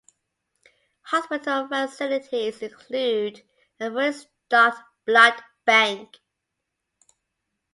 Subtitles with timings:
[1.11, 3.43] Hospital facilities include
[3.79, 6.17] a fully stocked blood bank.